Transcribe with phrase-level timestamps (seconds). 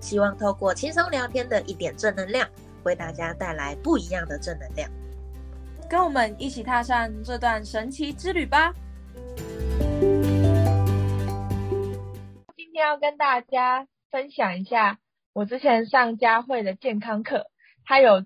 [0.00, 2.48] 希望透过轻松聊天的一点正能量，
[2.84, 4.90] 为大家带来不一样的正能量。
[5.88, 8.72] 跟我们一起踏上这段神奇之旅吧！
[12.56, 14.98] 今天要跟大家分享一下
[15.32, 17.46] 我之前上佳慧的健康课，
[17.84, 18.24] 他有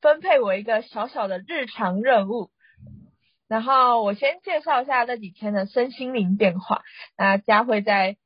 [0.00, 2.50] 分配我一个小小的日常任务。
[3.46, 6.82] 然后我先介绍一下这几天的身心灵变化，
[7.16, 8.16] 那佳慧再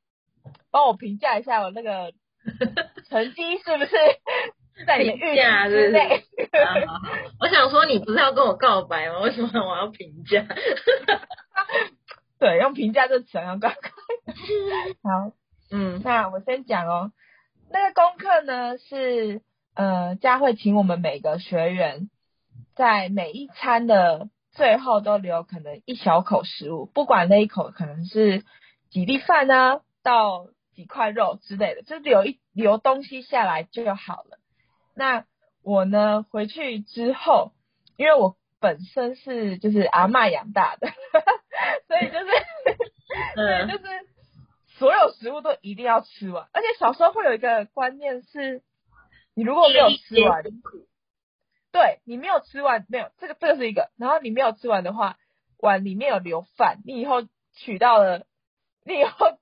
[0.70, 2.12] 帮我评价一下我那个
[3.08, 3.96] 成绩是不是？
[4.86, 6.22] 在你预价之内，
[7.40, 9.18] 我想说你不是要跟我告白吗？
[9.20, 10.46] 为什么我要评价？
[12.38, 13.74] 对，用评价这词要告白。
[15.02, 15.32] 好，
[15.72, 17.10] 嗯，那我先讲哦。
[17.70, 19.42] 那个功课呢是
[19.74, 22.08] 呃，佳慧请我们每个学员
[22.76, 28.44] 在每一餐的最后都留可能一小口食物，不管那一口可能是
[28.90, 30.46] 几粒饭呢，到
[30.78, 34.38] 几块肉之类的，就留一留东西下来就好了。
[34.94, 35.24] 那
[35.64, 36.24] 我呢？
[36.30, 37.50] 回去之后，
[37.96, 40.86] 因为我本身是就是阿妈养大的，
[41.88, 42.26] 所以就是，
[43.34, 44.08] 所以，就是
[44.78, 46.48] 所有食物都一定要吃完。
[46.52, 48.62] 而且小时候会有一个观念是，
[49.34, 50.44] 你如果没有吃完，
[51.72, 53.90] 对你没有吃完，没有这个这个是一个。
[53.96, 55.18] 然后你没有吃完的话，
[55.58, 58.26] 碗里面有留饭，你以后取到了，
[58.84, 59.40] 你以后。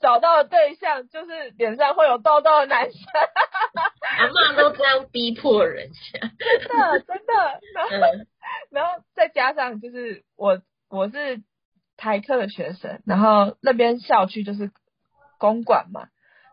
[0.00, 3.00] 找到的对象就是脸上会有痘痘的男生，
[4.18, 7.60] 阿妈都这样逼迫人家，真的真的。
[7.74, 8.24] 然后
[8.70, 10.60] 然后再加上就是我
[10.90, 11.42] 我是
[11.96, 14.70] 台科的学生，然后那边校区就是
[15.38, 16.08] 公馆嘛，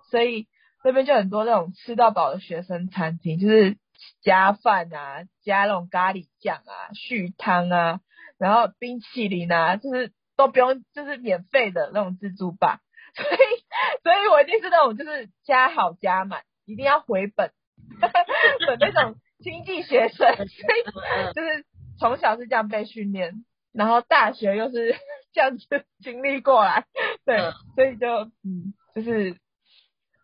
[0.10, 0.48] 所以
[0.84, 3.78] 那边就很多那种吃到饱的学生餐厅，就是
[4.22, 8.00] 加饭啊，加那种咖喱酱啊，续汤啊，
[8.38, 12.80] 然后冰淇淋啊，就是都不用，就是免费的那种自助吧。
[13.24, 13.64] 所以，
[14.04, 17.52] 所以我一定是那种就是加好加满，一定要回本
[18.02, 21.66] 的那种经济学生，所以就是
[22.00, 24.96] 从小是这样被训练，然后大学又是
[25.34, 26.86] 这样子经历过来，
[27.26, 27.38] 对，
[27.76, 28.08] 所以就
[28.44, 29.38] 嗯，就是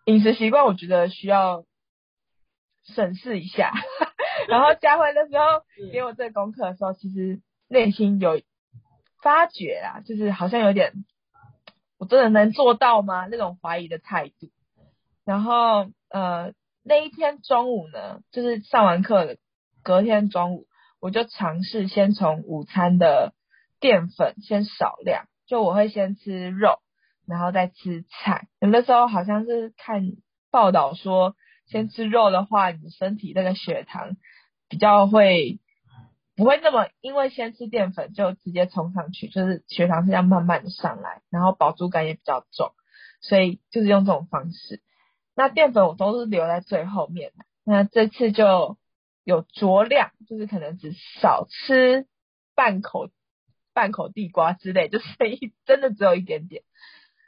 [0.05, 1.65] 饮食习惯，我觉得需要
[2.93, 3.71] 审视一下。
[4.47, 8.41] 然后佳慧的时候给我这个功课的时候，其实内心有
[9.23, 10.93] 发觉啊，就是好像有点。
[11.97, 13.27] 我真的能做到吗？
[13.29, 14.51] 那种怀疑的态度。
[15.23, 19.37] 然后呃，那一天中午呢，就是上完课，
[19.83, 20.67] 隔天中午，
[20.99, 23.33] 我就尝试先从午餐的
[23.79, 26.79] 淀粉先少量，就我会先吃肉，
[27.27, 28.47] 然后再吃菜。
[28.59, 30.13] 有的时候好像是看
[30.51, 31.35] 报道说，
[31.65, 34.17] 先吃肉的话，你身体那个血糖
[34.69, 35.59] 比较会。
[36.35, 42.73] 不会那么，因为先吃淀粉就直接冲上去，就是血糖是要慢慢的上来，然后饱足感也比较重，
[43.21, 44.81] 所以就是用这种方式。
[45.33, 47.31] 那淀粉我都是留在最后面，
[47.63, 48.77] 那这次就
[49.23, 50.91] 有酌量，就是可能只
[51.21, 52.05] 少吃
[52.53, 53.07] 半口
[53.73, 56.63] 半口地瓜之类，就是 一真的只有一点点。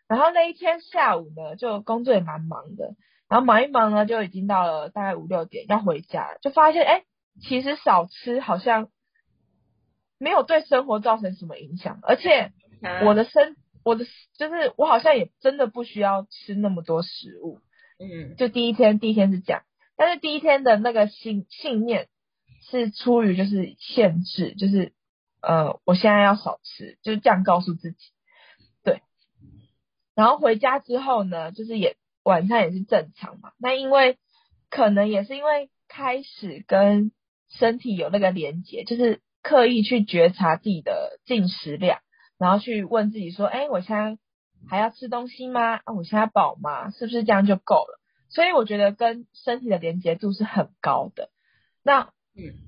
[0.10, 2.96] 然后那一天下午呢，就工作也蛮忙的，
[3.30, 7.04] 然后忙一忙呢，就已经到了大概五六点要回家，就发现哎，
[7.42, 8.90] 其实少吃好像。
[10.20, 12.52] 没有对生活造成什么影响，而且
[13.06, 14.06] 我的身，我的
[14.38, 17.60] 就是我好像也真的不需要吃那么多食物，
[18.00, 19.64] 嗯，就第一天第一天是这样，
[19.96, 22.08] 但是第一天的那个信信念
[22.70, 24.94] 是出于就是限制，就是
[25.42, 27.98] 呃我现在要少吃，就是这样告诉自己，
[28.84, 29.02] 对，
[30.16, 34.18] 然后回家之后呢，就是也晚餐也是正常嘛，那因为
[34.70, 37.12] 可能也是因为开始跟
[37.50, 39.22] 身体有那个连接，就是。
[39.48, 42.02] 刻意去觉察自己的进食量，
[42.38, 44.18] 然后去问自己说：“哎，我现在
[44.70, 45.76] 还要吃东西吗？
[45.86, 46.92] 啊，我现在饱吗？
[46.92, 47.98] 是不是这样就够了？”
[48.28, 51.30] 所以我觉得跟身体的连接度是很高的。
[51.82, 52.60] 那嗯，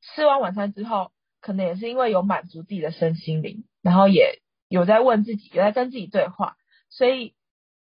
[0.00, 1.12] 吃完晚餐之后，
[1.42, 6.56] 可能也是因为有满足自己的身心灵，然后也有在问自己，有在跟自己对话，
[6.88, 7.34] 所以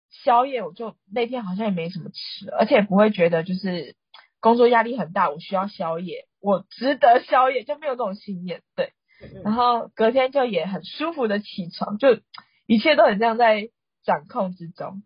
[0.10, 3.96] 宵夜我就那天好像也没什么吃，而且不会觉得就是
[4.40, 6.26] 工作压力很大，我需要宵夜。
[6.46, 8.94] 我值得宵夜，就没有这种信念，对。
[9.44, 12.20] 然后隔天就也很舒服的起床，就
[12.68, 13.70] 一切都很像在
[14.04, 15.02] 掌控之中。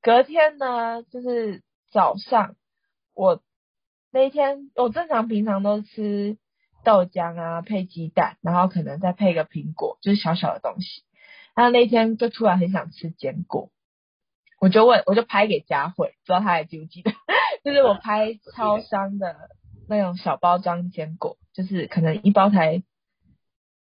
[0.00, 2.54] 隔天呢，就是早上，
[3.12, 3.42] 我
[4.12, 6.38] 那一天我正常平常都吃
[6.84, 11.02] 豆浆啊，配鸡蛋，然后可能再配个苹果，就是小小的东西。
[11.56, 13.70] 然后那天就突然很想吃坚果，
[14.60, 17.10] 我就问，我就拍给佳慧，不知道她还记不记得，
[17.64, 19.34] 就是我拍超商的
[19.88, 22.82] 那种小包装坚果，就是可能一包才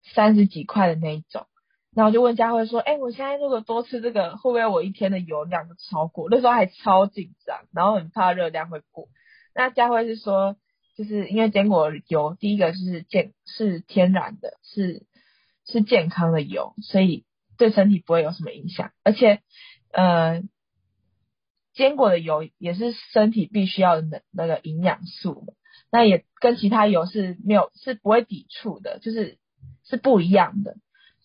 [0.02, 1.46] 三十几块的那一种。
[1.94, 6.28] 然后就问佳慧说：“哎，我现在如果多吃这个，会不会我一天的油量就超过？
[6.28, 9.08] 那时候还超紧张，然后很怕热量会过。
[9.54, 10.56] 那佳慧是说，
[10.96, 15.06] 就是因为坚果油，第一个是健是天然的，是
[15.66, 17.24] 是健康的油，所以
[17.56, 18.90] 对身体不会有什么影响。
[19.04, 19.40] 而且，
[19.92, 20.42] 呃，
[21.74, 25.54] 坚果的油也是身体必须要的那那个营养素，
[25.94, 29.38] 那也跟其他油是没有是不会抵触的，就是
[29.84, 30.74] 是不一样的。”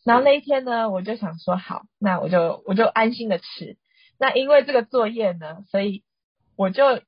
[0.06, 3.78] 然后那一天呢，我就想说好，那我就我就安心的吃。
[4.20, 6.04] 那因为这个作业呢，所以
[6.56, 7.02] 我就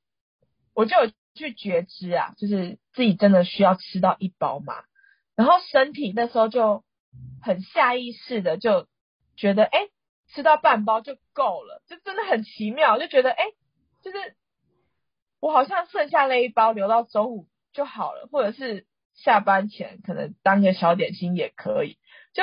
[0.74, 0.96] 我就
[1.36, 4.74] 去觉知啊，就是自己真的需要吃到一包嘛。
[5.36, 6.82] 然后身体那时候就
[7.40, 8.88] 很下意识的就
[9.36, 9.86] 觉得，哎，
[10.34, 13.44] 吃到半包就够了，就真的很奇妙，就觉得，哎，
[14.02, 14.16] 就是
[15.38, 21.98] 我好像剩下那一包留到中午就好了，或者是下班前可能当个小点心也可以，
[22.32, 22.42] 就。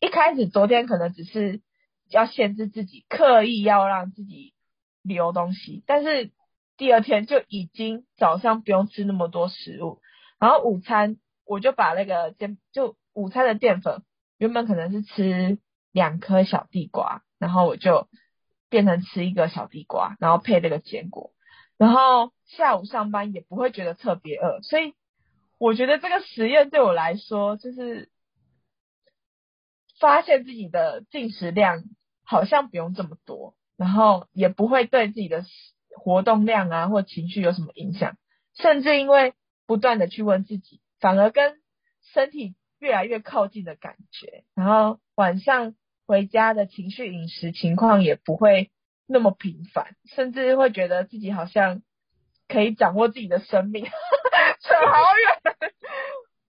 [0.00, 1.62] 一开始昨天可能只是
[2.10, 4.52] 要限制自己，刻意要让自己
[5.00, 6.32] 留东西，但是
[6.76, 10.00] 第二天就已经早上不用吃那么多食物，
[10.40, 14.02] 然后午餐我就把那个淀就午餐的淀粉
[14.38, 15.58] 原本可能是吃
[15.92, 18.08] 两颗小地瓜，然后我就
[18.68, 21.32] 变成吃一个小地瓜，然后配那个坚果，
[21.78, 24.94] 然后下午上班也不会觉得特别饿，所以
[25.58, 28.08] 我觉得这个实验对我来说就是。
[30.00, 31.84] 发现自己的进食量
[32.24, 35.44] 好像不用这么多，然后也不会对自己的
[35.96, 38.16] 活动量啊或情绪有什么影响，
[38.52, 39.34] 甚至因为
[39.64, 41.60] 不断的去问自己，反而跟
[42.12, 44.42] 身体越来越靠近的感觉。
[44.56, 48.72] 然后晚上回家的情绪饮食情况也不会
[49.06, 51.80] 那么频繁，甚至会觉得自己好像
[52.48, 53.84] 可以掌握自己的生命，
[54.62, 55.54] 扯好远。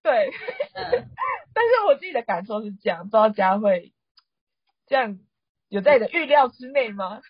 [0.02, 0.32] 对。
[1.54, 3.94] 但是我自己的感受是这样，不知道佳慧
[4.88, 5.20] 这样
[5.70, 7.22] 有在你的预料之内吗？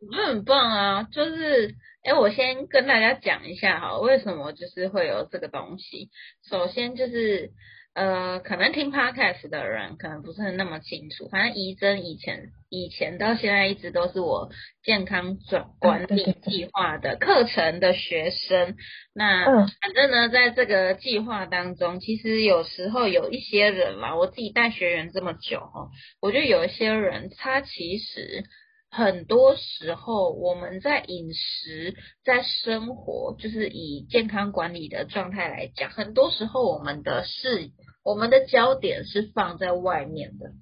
[0.00, 6.10] 我觉得很棒啊，就是哎，我先跟大家讲一下哈，为什么就是会有这个东西。
[6.48, 7.52] 首先就是。
[7.94, 11.28] 呃，可能听 podcast 的人可能不是那么清楚。
[11.28, 14.50] 反正怡珍以前以前到现在一直都是我
[14.84, 18.76] 健康转管理计划的课程的学生。
[19.14, 25.90] 那反正呢，在这个计划当中，其实有时候有一些人嘛，我自己带学员这么久哦，
[26.20, 28.44] 我觉得有一些人他其实。
[28.90, 31.94] 很多时候，我们在饮食、
[32.24, 37.70] 在生活，就是以健康管理的状态来讲，很多时候我们的视、
[38.02, 40.52] 我们的焦点是放在外面的，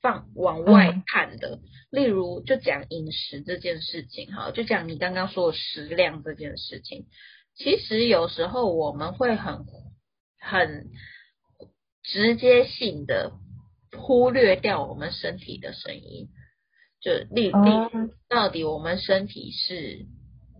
[0.00, 1.60] 放往外看的。
[1.90, 7.06] 例如，就讲饮食这件事情，哈，就讲你刚刚说的食量这件事情，
[7.54, 9.66] 其实有时候我们会很、
[10.40, 10.86] 很
[12.02, 13.32] 直接性的
[13.96, 16.30] 忽略掉我们身体的声音。
[17.04, 20.06] 就例例，到底我们身体是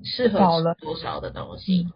[0.04, 1.88] 适合吃多少的东西？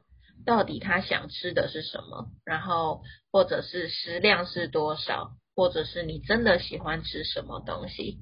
[0.46, 2.28] 到底他想吃的是什么？
[2.46, 5.32] 然后或者是食量是多少？
[5.54, 8.16] 或者是你真的喜欢吃什么东西？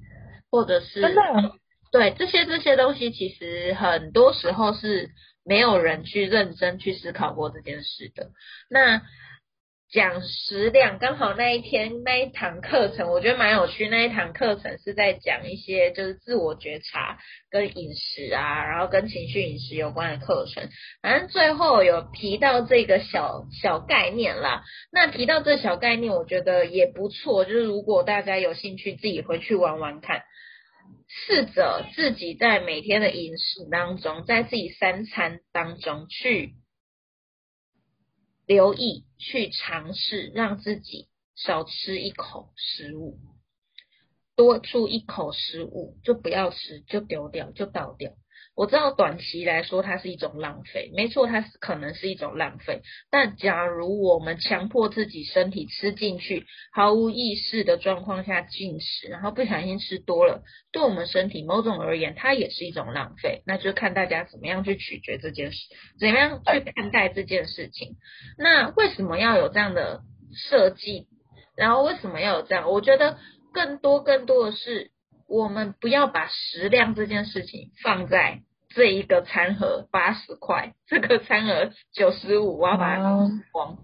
[0.50, 1.22] 或者是真的
[1.92, 5.10] 对这些这些东西，其实很多时候是
[5.44, 8.32] 没有人去认真去思考过这件事的。
[8.68, 9.02] 那。
[9.92, 13.88] 讲食量，刚好那一天那一堂课程，我觉得蛮有趣。
[13.88, 17.18] 那一堂课程是在讲一些就是自我觉察
[17.50, 20.68] 跟饮食啊，然后跟情绪饮食有关的课程。
[21.02, 24.64] 反正最后有提到这个小小概念啦。
[24.90, 27.44] 那提到这小概念，我觉得也不错。
[27.44, 30.24] 就是如果大家有兴趣，自己回去玩玩看，
[31.08, 36.54] 试着自己在每天的饮食当中，在自己三餐当中去。
[38.46, 43.18] 留意去尝试，让自己少吃一口食物，
[44.36, 48.12] 多出一口食物就不要吃，就丢掉，就倒掉。
[48.56, 52.80] 我知道短期来说它是一种浪费，没错，它是可能是一种浪费。
[53.10, 63.42] 但假如我们强迫自己身体吃进去，毫无意识的状况下进食，然后不小心吃多了，对我们身体某种而言，它也是一种浪费。
[63.46, 65.58] 那就看大家怎么样去取决这件事，
[66.00, 67.96] 怎么样去看待这件事情。
[68.38, 70.00] 那为什么要有这样的
[70.48, 71.08] 设计？
[71.58, 72.70] 然后为什么要有这样？
[72.70, 73.18] 我觉得
[73.52, 74.92] 更多更多的是，
[75.28, 78.40] 我们不要把食量这件事情放在。
[78.76, 83.78] 这一个餐盒八十块，这个餐盒九十五，我要把它吃光。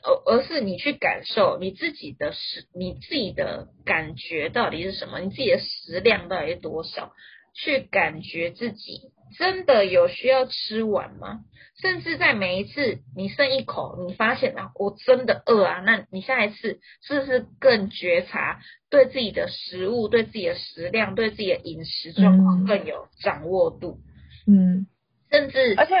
[0.00, 5.18] 而而是你去感受你自己的食，你自己的感觉到底是什么？
[5.18, 7.10] 你自己的食量到底是多少？
[7.52, 11.40] 去感觉自己真的有需要吃完吗？
[11.80, 23.98] 甚至在每一次你剩一口，你发现啊，我真的饿啊，那你下一次是不是更觉察对自己的食物、对自己的食量、对自己的饮食状况更有掌握度？
[24.46, 24.86] 嗯，
[25.30, 25.94] 甚至而且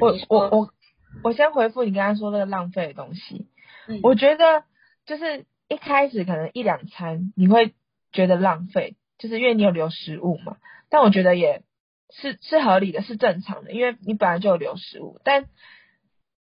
[0.00, 0.70] 我我我
[1.22, 3.46] 我先回复你刚刚说那个浪费的东西，
[4.02, 4.64] 我觉得
[5.04, 7.74] 就是一开始可能一两餐你会
[8.10, 10.56] 觉得浪费，就是因为你有留食物嘛。
[10.88, 11.62] 但我觉得也
[12.12, 15.20] 是是合理的，是正常的，因为你本来就有留食物。
[15.24, 15.46] 但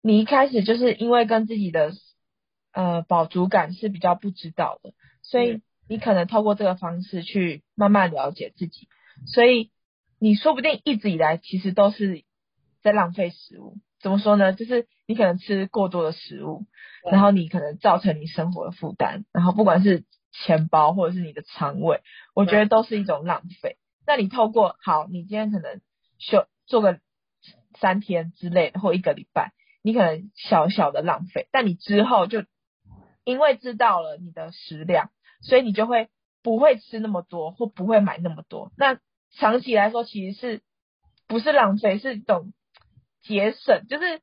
[0.02, 1.92] 你一开始就是因为跟自己的
[2.72, 8.88] 呃饱足感是比较不知道的，所以你可能透过这个方式去慢慢了解自己。
[9.26, 9.70] 所以
[10.18, 12.22] 你说不定一直以来其实都是
[12.82, 13.76] 在浪费食物。
[14.00, 14.52] 怎么说呢？
[14.52, 16.66] 就是你可能吃过多的食物，
[17.10, 22.00] 然后你可能造成你生活的负担，然后不管是钱包或者是你的肠胃，
[22.32, 23.76] 我觉得都是一种浪费。
[24.08, 25.82] 那你透过好，你今天可能
[26.18, 26.98] 休做个
[27.78, 32.42] 三天之类的，或一个礼拜，你可能小小的浪费，但你之后就
[33.22, 35.10] 因为知道了你的食量，
[35.42, 36.08] 所以你就会
[36.42, 38.72] 不会吃那么多，或不会买那么多。
[38.78, 38.98] 那
[39.36, 40.62] 长期来说，其实是
[41.26, 42.54] 不是浪费，是一种
[43.20, 44.22] 节省，就是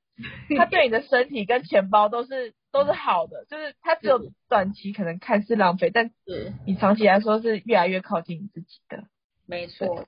[0.57, 9.03] 它对你的身体跟钱包都是都是好的，就是它只有短期可能看似浪费，但是你长期来说是越来越靠近你自己的。
[9.47, 10.07] 没错，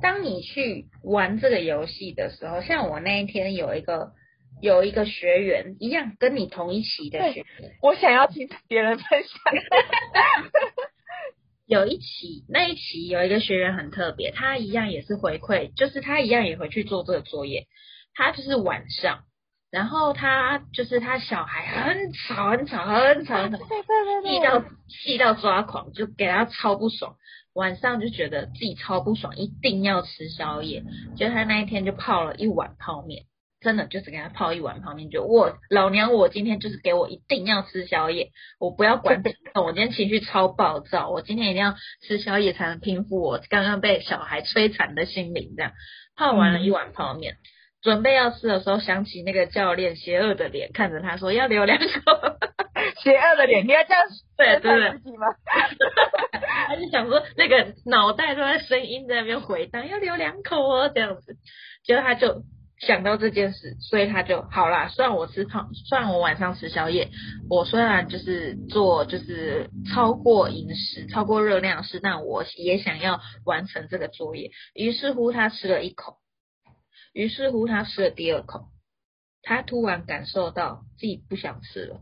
[0.00, 4.12] 当你去玩这个游戏的时候，像我那一天有一个
[4.60, 9.38] 有一个学员一样，跟你同一期的学员，我想要听别人分享。
[11.66, 17.66] 有一期那一期有一个学员很特别，他一样也是回馈，就是他一样也回去做这个作业，
[18.14, 19.24] 他就是晚上，
[19.72, 27.16] 然后他就是他小孩很吵很吵很吵的，气到气到抓狂，就给他超不爽。
[27.54, 30.84] 晚上就觉得自己超不爽，一定要吃宵夜。
[31.16, 33.24] 就他那一天就泡了一碗泡面，
[33.62, 39.22] 真的就是给他泡一碗泡面，就我老娘我今天就是给我一定要吃宵夜，我不要管
[39.54, 41.74] 我今天情绪超暴躁，我今天一定要
[42.06, 45.54] 吃宵夜才能平复我刚刚被小孩摧残的心灵。
[45.56, 45.72] 这样
[46.14, 47.36] 泡完了一碗泡面，
[47.82, 51.84] 准备要吃的时候，想起那个教练邪恶的脸看着他说要留两口。
[53.02, 54.02] 邪恶的脸，你要这样
[54.36, 55.26] 对对自己吗？
[56.66, 61.36] 他就 想说，那个脑袋都在声音在那边回荡，要留两口哦，这样子。
[61.84, 62.42] 结果他就
[62.78, 64.88] 想到这件事，所以他就好啦。
[64.88, 67.08] 虽然我吃胖，虽然我晚上吃宵夜，
[67.48, 74.50] 我虽然就是做就是超过饮食、超过热量是，但我也想要完成这个作业。
[74.74, 76.16] 于是乎，他吃了一口，
[77.12, 78.68] 于是乎他吃了第二口，
[79.42, 82.00] 他突然感受到自己不想吃了。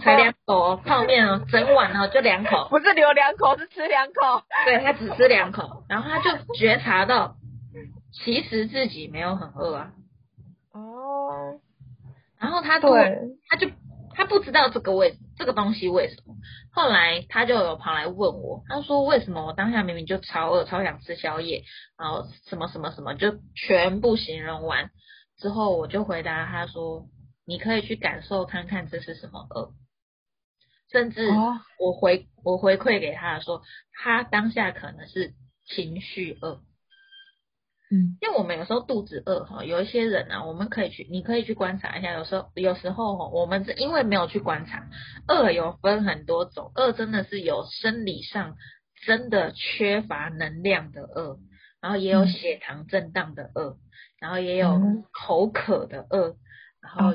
[0.00, 4.42] 才两口哦，泡面哦，整碗哦，就两口，不是留两口，是吃两口。
[4.66, 7.36] 对他只吃两口，然后他就觉察到，
[8.12, 9.92] 其实自己没有很饿啊。
[10.72, 11.60] 哦。
[12.38, 13.16] 然后他突然，
[13.48, 13.70] 他就
[14.14, 16.34] 他不知道这个为这个东西为什么，
[16.78, 21.64] 后来他就有跑来问我，他说为什么我当下明明就超饿，超想吃宵夜，
[21.98, 24.90] 然后什么什么什么就全部形容完
[25.38, 27.06] 之后，我就回答他说。
[27.50, 29.72] 你可以去感受看看这是什么饿，
[30.92, 31.30] 甚至
[31.80, 35.32] 我回我回馈给他说，他当下可能是
[35.64, 36.60] 情绪饿，
[37.90, 44.88] 嗯，因为我们有时候肚子饿哈，有一些人啊，我们可以去，你可以去观察一下，有时候有时候我们是因为没有去观察，
[45.26, 48.56] 饿有分很多种，饿真的是有生理上
[49.06, 51.38] 真的缺乏能量的饿，
[51.80, 53.76] 然后也有血糖震荡的饿，
[54.20, 54.80] 然后也有
[55.12, 56.36] 口渴的饿。
[56.80, 57.12] 然后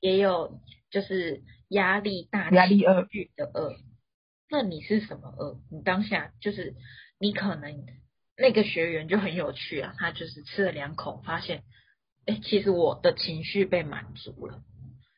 [0.00, 0.58] 也有
[0.90, 3.76] 就是压力大、压力饿的饿。
[4.50, 5.60] 那你是什么饿？
[5.70, 6.74] 你当下就是
[7.20, 7.84] 你可能
[8.38, 11.62] 那个学员就很有趣啊，他就是吃了两口，发现
[12.26, 14.60] 哎，其实我的情绪被满足了，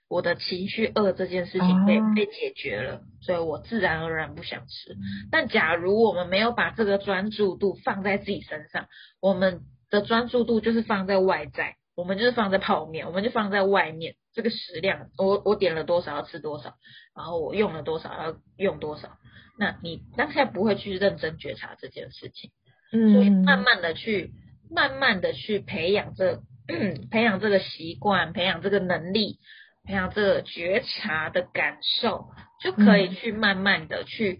[0.09, 4.97] 我的情绪饿这件事情被被解决了，所以我自然而然不想吃。
[5.31, 8.87] 但假如我们没有把这个专注度放在自己身上，
[9.21, 11.77] 我们的专注度就是放在外在。
[11.97, 14.15] 我们就是放在泡面，我们就放在外面。
[14.33, 16.75] 这个食量，我我点了多少要吃多少，
[17.17, 19.19] 然后我用了多少要用多少。
[19.59, 22.53] 那你当下不会去认真觉察这件事情，
[22.92, 24.30] 嗯，所以慢慢的去，
[24.71, 26.40] 慢慢的去培养这，
[27.11, 29.38] 培养这个习惯，培养这个能力，
[29.85, 32.26] 培养这个觉察的感受，
[32.62, 34.38] 就可以去慢慢的去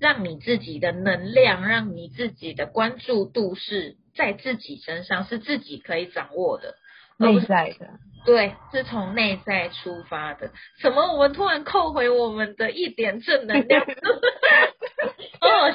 [0.00, 6.74] 让你自己的能量，让你自己的关注度是在自己身上，是自己可以掌握的，
[7.18, 7.98] 内在的。
[8.26, 10.50] 对，是从内在出发的。
[10.80, 11.12] 怎么？
[11.12, 13.84] 我们突然扣回我们的一点正能量？
[15.40, 15.70] 哦，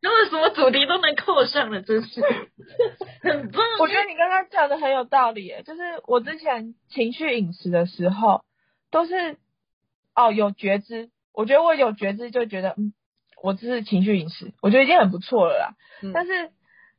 [0.00, 2.20] 那么什么主题都能扣上了，真是
[3.22, 3.64] 很棒。
[3.80, 8.44] 我觉得你刚刚讲的很有道理，就是我之前情绪饮食的时候，
[8.90, 9.38] 都是
[10.14, 12.92] 哦有觉知，我觉得我有觉知就觉得嗯，
[13.42, 15.74] 我这是情绪饮食，我觉得已经很不错了啦。
[16.12, 16.50] 但是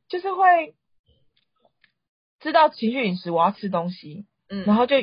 [0.08, 0.74] 就是会
[2.40, 4.26] 知道情绪饮食，我要吃东西。
[4.50, 4.96] 嗯，然后就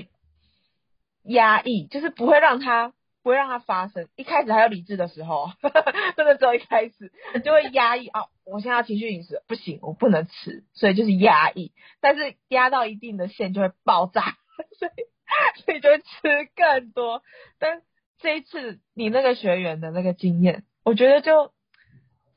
[1.23, 4.07] 压抑，就是不会让它不会让它发生。
[4.15, 5.51] 一开始还有理智的时候，
[6.15, 7.11] 真的只有一开始
[7.43, 11.71] 就会压抑哦，我现在要情绪饮食，不行，我不能吃，所以就是压抑。
[11.99, 14.37] 但是压到一定的线就会爆炸，
[14.77, 17.23] 所以所以就会吃更多。
[17.59, 17.81] 但
[18.19, 21.53] 这一次你那个学员的那个经验，我觉得就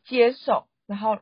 [0.04, 1.18] 接受，然后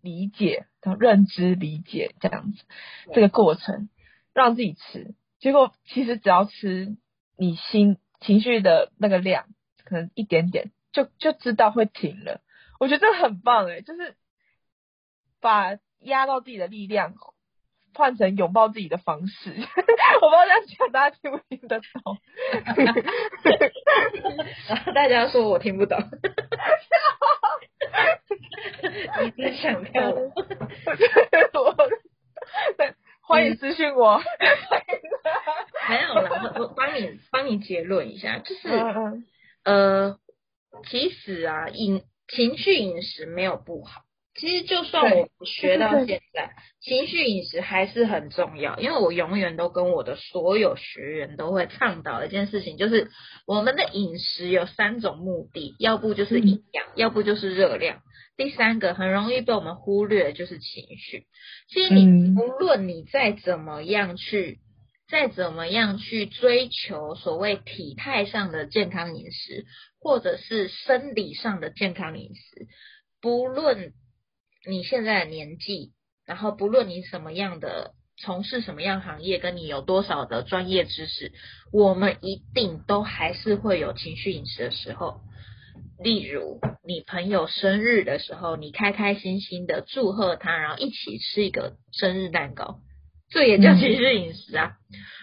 [0.00, 2.64] 理解，然后认知理解这样子，
[3.12, 3.88] 这个过程。
[4.34, 6.96] 让自己吃，结果其实只要吃
[7.36, 9.46] 你心情绪的那个量，
[9.84, 12.40] 可能一点点，就就知道会停了。
[12.80, 14.16] 我觉得这很棒诶，就是
[15.40, 17.14] 把压到自己的力量
[17.94, 19.50] 换成拥抱自己的方式。
[19.52, 22.18] 我不知道这样讲大家听不听得懂？
[24.94, 25.98] 大家说我听不懂。
[29.36, 30.10] 你想跳？
[31.54, 31.76] 我。
[33.24, 34.20] 欢迎私信我。
[35.88, 38.68] 没有了，我我帮你帮你结论一下，就是
[39.64, 40.16] 呃，
[40.88, 44.02] 其实啊，饮情绪饮食没有不好。
[44.34, 53.10] 其实就算我学到现在，情绪饮食还是很重要，因为我永远都跟我的所有学员都会倡导一件事情，就是
[53.46, 57.98] 我们的饮食有三种目的，要不就是营养，要不就是热量。
[58.36, 61.26] 第三个很容易被我们忽略的，就是情绪。
[61.68, 64.60] 其实你无论你再怎么样去，
[65.08, 69.66] 再怎么样去追求所谓体态上的健康饮食，
[70.00, 72.66] 或者是生理上的健康饮食，
[73.20, 73.92] 不论
[74.66, 75.92] 你现在的年纪，
[76.24, 81.32] 然后不论你什么样的从事什么样行业，跟你有多少的专业知识，
[81.72, 85.20] 我们一定都还是会有情绪饮食的时候。
[85.98, 92.80] 例如，你朋友生日的时候，你开开心心的祝贺他，然后一起吃一个生日蛋糕，
[93.32, 94.72] 这也叫情绪饮食啊。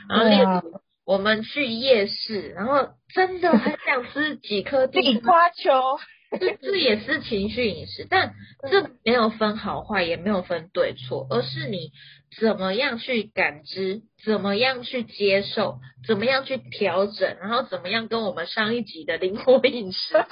[0.10, 6.00] 然后例如，我们去夜市，然后真的很想吃几颗地瓜球，
[6.40, 8.34] 这这也是情绪饮食，但
[8.70, 11.92] 这没有分好坏，也没有分对错，而是你。
[12.40, 14.04] 怎么样去感知？
[14.24, 15.80] 怎么样去接受？
[16.06, 17.38] 怎么样去调整？
[17.42, 20.14] 然后怎么样跟我们上一集的灵活饮食？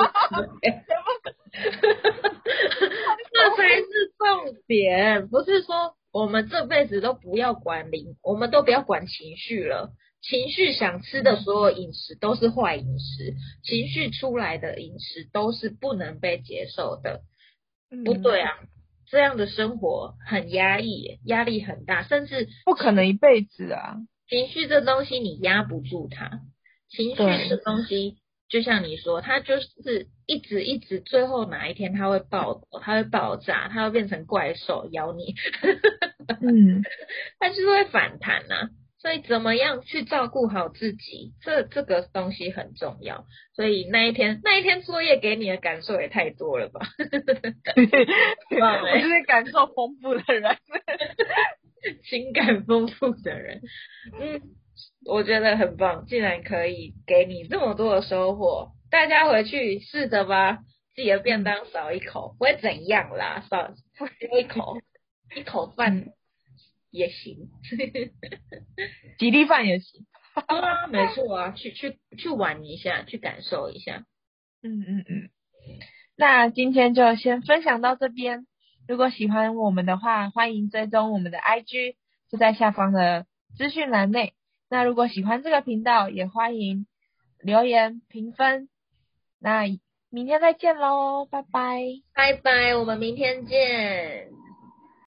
[3.33, 9.91] 这才是重点，不是说我们这辈子都不要管灵，我们都不要管情绪了。
[10.19, 17.21] 情绪想吃的所有饮食都是坏饮食，情绪出来的饮食都是不能被接受的，
[18.03, 18.49] 不对啊。
[19.05, 23.97] 这样的生活很压抑，压力很大，甚至不可能一辈子啊。
[24.27, 26.41] 情绪这东西你压不住它，
[26.89, 28.17] 情绪这东西
[28.49, 35.35] 就像你说，它就是一直一直，最后哪一天它会爆，它会爆炸，它会变成怪兽咬你。
[36.41, 36.81] 嗯，
[37.39, 38.69] 它就是会反弹呐。
[38.99, 43.25] 所以怎么样去照顾好自己，这这个东西很重要。
[43.55, 46.81] 所以那一天那一天作业给你的感受也太多了吧？
[48.49, 50.57] 我就是感受丰富的人，
[52.09, 53.61] 情感丰富的人。
[54.19, 54.41] 嗯，
[55.05, 58.71] 我觉得很棒，竟然可以给你这么多的收获。
[58.89, 60.59] 大家回去试着吧，
[60.95, 63.73] 自己的便当少一口不会怎样啦，少
[64.39, 64.77] 一口
[65.35, 66.07] 一口饭。
[66.89, 67.49] 也行，
[69.19, 70.05] 几粒饭也行。
[70.33, 74.05] 啊， 没错啊，去去去玩一下，去感受一下。
[74.63, 75.29] 嗯嗯嗯。
[76.15, 78.47] 那今天就先分享到这边。
[78.87, 81.97] 如果喜欢我们的话，欢迎追踪我们的 IG，
[82.31, 83.25] 就在下方的
[83.57, 84.33] 资讯栏内。
[84.69, 86.85] 那如果喜欢这个频道，也欢迎
[87.39, 88.69] 留言评分。
[89.39, 89.63] 那
[90.09, 91.81] 明天再见喽，拜拜，
[92.13, 94.29] 拜拜，我们明天见。